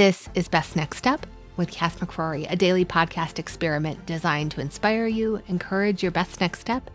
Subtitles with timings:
[0.00, 1.26] This is Best Next Step
[1.58, 6.60] with Cass McCrory, a daily podcast experiment designed to inspire you, encourage your best next
[6.60, 6.90] step,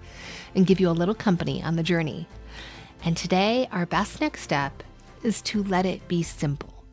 [0.55, 2.27] and give you a little company on the journey.
[3.03, 4.81] And today, our best next step
[5.21, 6.83] is to let it be simple.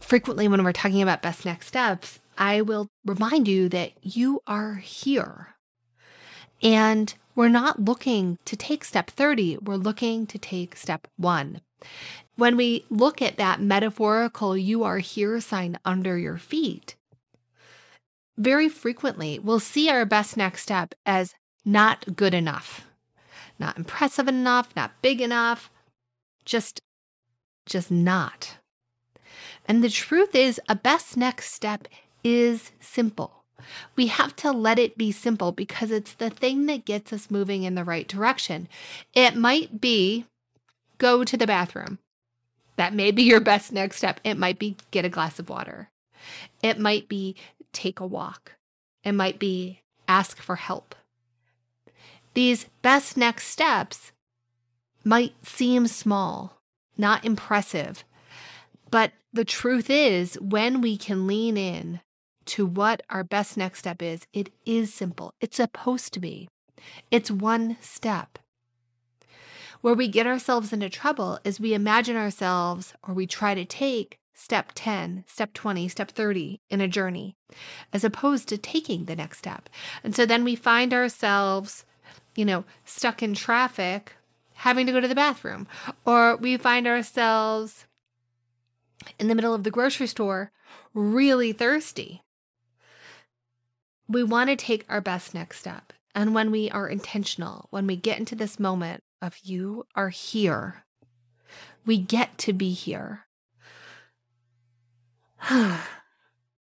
[0.00, 4.76] Frequently, when we're talking about best next steps, I will remind you that you are
[4.76, 5.56] here.
[6.62, 11.60] And we're not looking to take step 30, we're looking to take step one.
[12.36, 16.96] When we look at that metaphorical you are here sign under your feet,
[18.36, 21.34] very frequently we'll see our best next step as
[21.64, 22.88] not good enough,
[23.58, 25.70] not impressive enough, not big enough,
[26.44, 26.80] just
[27.66, 28.58] just not.
[29.66, 31.88] And the truth is a best next step
[32.22, 33.44] is simple.
[33.96, 37.62] We have to let it be simple because it's the thing that gets us moving
[37.62, 38.68] in the right direction.
[39.14, 40.26] It might be
[40.98, 41.98] go to the bathroom.
[42.76, 44.20] That may be your best next step.
[44.24, 45.90] It might be get a glass of water.
[46.62, 47.36] It might be
[47.72, 48.52] take a walk.
[49.04, 50.94] It might be ask for help.
[52.34, 54.12] These best next steps
[55.04, 56.58] might seem small,
[56.96, 58.04] not impressive,
[58.90, 62.00] but the truth is, when we can lean in
[62.46, 65.34] to what our best next step is, it is simple.
[65.40, 66.48] It's supposed to be.
[67.10, 68.38] It's one step.
[69.84, 74.18] Where we get ourselves into trouble is we imagine ourselves or we try to take
[74.32, 77.36] step 10, step 20, step 30 in a journey,
[77.92, 79.68] as opposed to taking the next step.
[80.02, 81.84] And so then we find ourselves,
[82.34, 84.14] you know, stuck in traffic,
[84.54, 85.68] having to go to the bathroom,
[86.06, 87.84] or we find ourselves
[89.18, 90.50] in the middle of the grocery store,
[90.94, 92.22] really thirsty.
[94.08, 95.92] We want to take our best next step.
[96.14, 100.84] And when we are intentional, when we get into this moment of you are here.
[101.86, 103.26] We get to be here.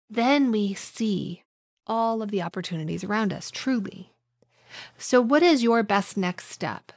[0.10, 1.44] then we see
[1.88, 4.14] all of the opportunities around us, truly.
[4.98, 6.92] So, what is your best next step?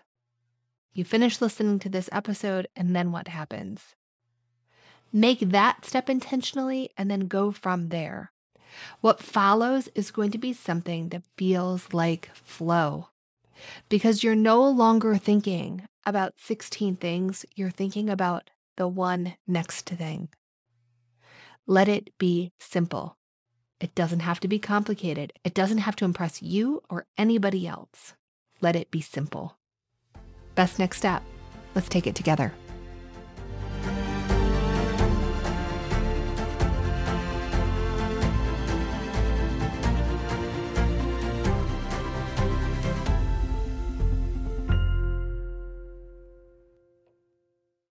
[0.92, 3.94] You finish listening to this episode, and then what happens?
[5.12, 8.32] Make that step intentionally and then go from there.
[9.00, 13.08] What follows is going to be something that feels like flow
[13.88, 20.28] because you're no longer thinking about 16 things, you're thinking about the one next thing.
[21.66, 23.16] Let it be simple.
[23.80, 25.32] It doesn't have to be complicated.
[25.44, 28.14] It doesn't have to impress you or anybody else.
[28.60, 29.58] Let it be simple.
[30.54, 31.22] Best next step.
[31.74, 32.52] Let's take it together.